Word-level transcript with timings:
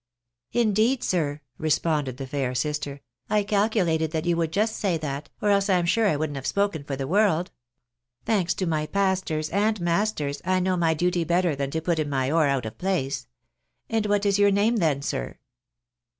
"Indeed, 0.63 1.03
sir," 1.03 1.41
responded 1.59 2.17
the 2.17 2.25
fair 2.25 2.55
sister," 2.55 3.01
I 3.29 3.43
calculated 3.43 4.09
that 4.09 4.25
you 4.25 4.35
would 4.35 4.51
just 4.51 4.77
say 4.77 4.97
that, 4.97 5.29
or 5.43 5.51
else 5.51 5.69
I'm 5.69 5.85
sure 5.85 6.07
I 6.07 6.15
wouldn't 6.15 6.37
have 6.37 6.47
spoken 6.47 6.83
for 6.83 6.95
the 6.95 7.05
world. 7.05 7.51
Thanks 8.25 8.55
to 8.55 8.65
my 8.65 8.87
pastors 8.87 9.51
and 9.51 9.79
masters, 9.79 10.41
I 10.43 10.59
know 10.59 10.75
my 10.75 10.95
duty 10.95 11.23
better 11.23 11.55
than 11.55 11.69
to 11.69 11.81
put 11.81 11.99
in 11.99 12.09
my 12.09 12.31
oar 12.31 12.47
out 12.47 12.65
of 12.65 12.79
place. 12.79 13.27
And 13.91 14.07
what 14.07 14.25
is 14.25 14.39
your 14.39 14.49
name 14.49 14.77
then, 14.77 15.03
sir?" 15.03 15.37